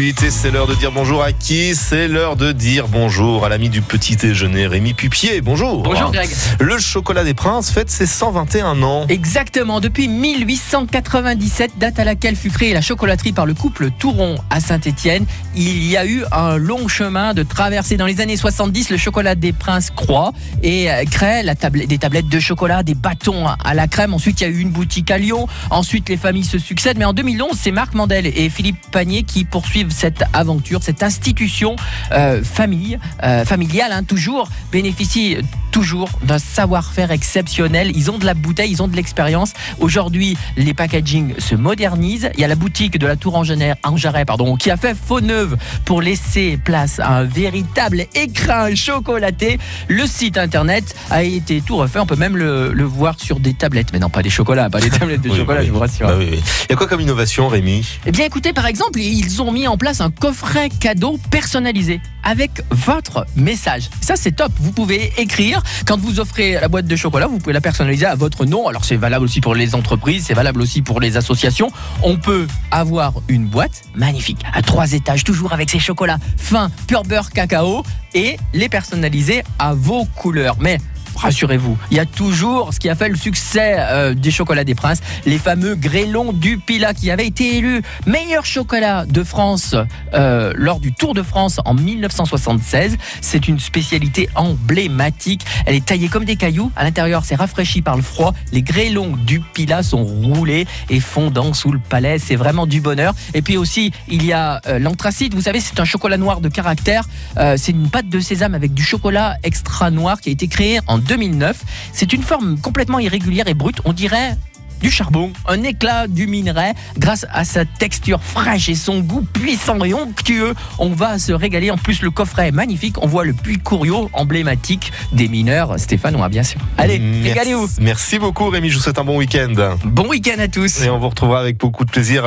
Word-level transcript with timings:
Et 0.00 0.12
c'est 0.28 0.50
l'heure 0.50 0.66
de 0.66 0.74
dire 0.74 0.90
bonjour 0.90 1.22
à 1.22 1.30
qui 1.30 1.76
C'est 1.76 2.08
l'heure 2.08 2.34
de 2.34 2.50
dire 2.50 2.88
bonjour 2.88 3.44
à 3.44 3.48
l'ami 3.48 3.68
du 3.68 3.80
petit 3.80 4.16
déjeuner, 4.16 4.66
Rémi 4.66 4.92
Pupier. 4.92 5.40
Bonjour. 5.40 5.84
Bonjour 5.84 6.10
Greg. 6.10 6.28
Le 6.58 6.78
chocolat 6.78 7.22
des 7.22 7.32
princes 7.32 7.70
fête 7.70 7.88
ses 7.88 8.06
121 8.06 8.82
ans. 8.82 9.06
Exactement, 9.08 9.78
depuis 9.78 10.08
1897, 10.08 11.78
date 11.78 12.00
à 12.00 12.04
laquelle 12.04 12.34
fut 12.34 12.50
créée 12.50 12.72
la 12.72 12.80
chocolaterie 12.80 13.32
par 13.32 13.46
le 13.46 13.54
couple 13.54 13.90
Touron 13.96 14.34
à 14.50 14.58
Saint-Étienne. 14.58 15.26
Il 15.54 15.84
y 15.84 15.96
a 15.96 16.04
eu 16.04 16.24
un 16.32 16.56
long 16.56 16.88
chemin 16.88 17.32
de 17.32 17.44
traversée. 17.44 17.96
Dans 17.96 18.06
les 18.06 18.20
années 18.20 18.36
70, 18.36 18.90
le 18.90 18.96
chocolat 18.96 19.36
des 19.36 19.52
princes 19.52 19.90
croît 19.92 20.32
et 20.64 20.90
euh, 20.90 21.04
crée 21.08 21.44
la 21.44 21.54
table- 21.54 21.86
des 21.86 21.98
tablettes 21.98 22.28
de 22.28 22.40
chocolat, 22.40 22.82
des 22.82 22.96
bâtons 22.96 23.46
à 23.46 23.74
la 23.74 23.86
crème. 23.86 24.12
Ensuite, 24.12 24.40
il 24.40 24.42
y 24.42 24.46
a 24.48 24.50
eu 24.50 24.58
une 24.58 24.70
boutique 24.70 25.12
à 25.12 25.18
Lyon. 25.18 25.46
Ensuite, 25.70 26.08
les 26.08 26.16
familles 26.16 26.42
se 26.42 26.58
succèdent. 26.58 26.98
Mais 26.98 27.04
en 27.04 27.12
2011, 27.12 27.50
c'est 27.56 27.70
Marc 27.70 27.94
Mandel 27.94 28.26
et 28.26 28.50
Philippe 28.50 28.90
Panier 28.90 29.22
qui 29.22 29.44
poursuivent 29.44 29.83
cette 29.90 30.24
aventure, 30.32 30.82
cette 30.82 31.02
institution 31.02 31.76
euh, 32.12 32.42
famille, 32.42 32.98
euh, 33.22 33.44
familiale, 33.44 33.92
hein, 33.92 34.02
toujours, 34.04 34.48
bénéficie 34.72 35.36
toujours 35.70 36.08
d'un 36.22 36.38
savoir-faire 36.38 37.10
exceptionnel. 37.10 37.90
Ils 37.96 38.10
ont 38.10 38.18
de 38.18 38.24
la 38.24 38.34
bouteille, 38.34 38.70
ils 38.70 38.82
ont 38.82 38.86
de 38.88 38.94
l'expérience. 38.94 39.52
Aujourd'hui, 39.80 40.36
les 40.56 40.72
packaging 40.72 41.34
se 41.38 41.56
modernisent. 41.56 42.30
Il 42.34 42.40
y 42.40 42.44
a 42.44 42.48
la 42.48 42.54
boutique 42.54 42.96
de 42.98 43.06
la 43.06 43.16
Tour 43.16 43.42
Jarret, 43.44 44.24
pardon, 44.24 44.56
qui 44.56 44.70
a 44.70 44.76
fait 44.76 44.96
faux 44.96 45.20
neuve 45.20 45.56
pour 45.84 46.00
laisser 46.00 46.58
place 46.64 47.00
à 47.00 47.16
un 47.16 47.24
véritable 47.24 48.06
écrin 48.14 48.74
chocolaté. 48.74 49.58
Le 49.88 50.06
site 50.06 50.38
internet 50.38 50.94
a 51.10 51.24
été 51.24 51.60
tout 51.60 51.76
refait. 51.76 51.98
On 51.98 52.06
peut 52.06 52.14
même 52.16 52.36
le, 52.36 52.72
le 52.72 52.84
voir 52.84 53.18
sur 53.18 53.40
des 53.40 53.54
tablettes. 53.54 53.88
Mais 53.92 53.98
non, 53.98 54.10
pas 54.10 54.22
des 54.22 54.30
chocolats, 54.30 54.70
pas 54.70 54.80
des 54.80 54.90
tablettes 54.90 55.22
de 55.22 55.28
Oui, 55.34 55.38
chocolat, 55.38 55.60
oui. 55.60 55.66
je 55.66 55.72
vous 55.72 55.78
rassure. 55.80 56.06
Bah 56.06 56.14
oui. 56.16 56.40
Il 56.68 56.70
y 56.70 56.72
a 56.72 56.76
quoi 56.76 56.86
comme 56.86 57.00
innovation, 57.00 57.48
Rémi? 57.48 57.84
Eh 58.06 58.12
bien 58.12 58.24
écoutez, 58.26 58.52
par 58.52 58.66
exemple, 58.66 59.00
ils 59.00 59.42
ont 59.42 59.50
mis 59.50 59.66
en 59.66 59.73
place 59.76 60.00
un 60.00 60.10
coffret 60.10 60.68
cadeau 60.68 61.18
personnalisé 61.30 62.00
avec 62.22 62.50
votre 62.70 63.26
message. 63.36 63.90
Ça 64.00 64.16
c'est 64.16 64.32
top, 64.32 64.52
vous 64.60 64.72
pouvez 64.72 65.12
écrire. 65.18 65.62
Quand 65.86 65.98
vous 65.98 66.20
offrez 66.20 66.52
la 66.54 66.68
boîte 66.68 66.86
de 66.86 66.96
chocolat, 66.96 67.26
vous 67.26 67.38
pouvez 67.38 67.52
la 67.52 67.60
personnaliser 67.60 68.06
à 68.06 68.14
votre 68.14 68.44
nom. 68.44 68.66
Alors 68.68 68.84
c'est 68.84 68.96
valable 68.96 69.24
aussi 69.24 69.40
pour 69.40 69.54
les 69.54 69.74
entreprises, 69.74 70.24
c'est 70.26 70.34
valable 70.34 70.60
aussi 70.62 70.82
pour 70.82 71.00
les 71.00 71.16
associations. 71.16 71.70
On 72.02 72.16
peut 72.16 72.46
avoir 72.70 73.14
une 73.28 73.46
boîte 73.46 73.82
magnifique, 73.94 74.42
à 74.52 74.62
trois 74.62 74.92
étages, 74.92 75.24
toujours 75.24 75.52
avec 75.52 75.70
ses 75.70 75.78
chocolats 75.78 76.18
fins, 76.36 76.70
pur 76.86 77.02
beurre 77.02 77.30
cacao, 77.30 77.82
et 78.14 78.36
les 78.52 78.68
personnaliser 78.68 79.42
à 79.58 79.74
vos 79.74 80.04
couleurs. 80.04 80.56
Mais 80.60 80.78
Rassurez-vous, 81.16 81.76
il 81.90 81.96
y 81.96 82.00
a 82.00 82.06
toujours 82.06 82.72
ce 82.72 82.80
qui 82.80 82.88
a 82.88 82.94
fait 82.94 83.08
le 83.08 83.16
succès 83.16 83.76
euh, 83.78 84.14
des 84.14 84.30
chocolats 84.30 84.64
des 84.64 84.74
princes, 84.74 85.00
les 85.26 85.38
fameux 85.38 85.74
grêlons 85.74 86.32
du 86.32 86.58
Pilat 86.58 86.94
qui 86.94 87.10
avaient 87.10 87.26
été 87.26 87.56
élus 87.56 87.82
meilleur 88.06 88.44
chocolat 88.44 89.06
de 89.06 89.22
France 89.22 89.76
euh, 90.14 90.52
lors 90.56 90.80
du 90.80 90.92
Tour 90.92 91.14
de 91.14 91.22
France 91.22 91.60
en 91.64 91.74
1976. 91.74 92.96
C'est 93.20 93.48
une 93.48 93.58
spécialité 93.58 94.28
emblématique. 94.34 95.44
Elle 95.66 95.74
est 95.74 95.84
taillée 95.84 96.08
comme 96.08 96.24
des 96.24 96.36
cailloux. 96.36 96.70
À 96.76 96.84
l'intérieur, 96.84 97.24
c'est 97.24 97.34
rafraîchi 97.34 97.82
par 97.82 97.96
le 97.96 98.02
froid. 98.02 98.34
Les 98.52 98.62
grêlons 98.62 99.16
du 99.16 99.40
Pilat 99.40 99.82
sont 99.82 100.04
roulés 100.04 100.66
et 100.90 101.00
fondants 101.00 101.54
sous 101.54 101.70
le 101.70 101.78
palais. 101.78 102.18
C'est 102.18 102.36
vraiment 102.36 102.66
du 102.66 102.80
bonheur. 102.80 103.14
Et 103.34 103.42
puis 103.42 103.56
aussi, 103.56 103.92
il 104.08 104.24
y 104.24 104.32
a 104.32 104.60
euh, 104.66 104.78
l'anthracite. 104.78 105.34
Vous 105.34 105.42
savez, 105.42 105.60
c'est 105.60 105.80
un 105.80 105.84
chocolat 105.84 106.16
noir 106.16 106.40
de 106.40 106.48
caractère. 106.48 107.04
Euh, 107.38 107.56
c'est 107.56 107.72
une 107.72 107.88
pâte 107.90 108.08
de 108.08 108.20
sésame 108.20 108.54
avec 108.54 108.74
du 108.74 108.82
chocolat 108.82 109.36
extra 109.42 109.90
noir 109.90 110.20
qui 110.20 110.28
a 110.30 110.32
été 110.32 110.48
créé 110.48 110.80
en 110.86 110.98
2009. 111.14 111.62
C'est 111.92 112.12
une 112.12 112.22
forme 112.22 112.58
complètement 112.58 112.98
irrégulière 112.98 113.46
et 113.46 113.54
brute. 113.54 113.80
On 113.84 113.92
dirait 113.92 114.36
du 114.80 114.90
charbon, 114.90 115.32
un 115.46 115.62
éclat 115.62 116.08
du 116.08 116.26
minerai. 116.26 116.72
Grâce 116.98 117.24
à 117.32 117.44
sa 117.44 117.64
texture 117.64 118.20
fraîche 118.22 118.68
et 118.68 118.74
son 118.74 119.00
goût 119.00 119.22
puissant 119.22 119.82
et 119.82 119.94
onctueux, 119.94 120.54
on 120.78 120.90
va 120.90 121.18
se 121.18 121.32
régaler. 121.32 121.70
En 121.70 121.78
plus, 121.78 122.02
le 122.02 122.10
coffret 122.10 122.48
est 122.48 122.52
magnifique. 122.52 123.02
On 123.02 123.06
voit 123.06 123.24
le 123.24 123.32
puits 123.32 123.58
Couriot, 123.58 124.10
emblématique 124.12 124.92
des 125.12 125.28
mineurs 125.28 125.78
stéphanois, 125.78 126.28
bien 126.28 126.42
sûr. 126.42 126.60
Allez, 126.76 127.00
régalez-vous. 127.22 127.68
Merci 127.80 128.18
beaucoup, 128.18 128.50
Rémi. 128.50 128.68
Je 128.68 128.76
vous 128.76 128.82
souhaite 128.82 128.98
un 128.98 129.04
bon 129.04 129.16
week-end. 129.16 129.54
Bon 129.84 130.06
week-end 130.08 130.38
à 130.38 130.48
tous. 130.48 130.82
Et 130.82 130.90
on 130.90 130.98
vous 130.98 131.08
retrouvera 131.08 131.40
avec 131.40 131.56
beaucoup 131.56 131.84
de 131.86 131.90
plaisir. 131.90 132.22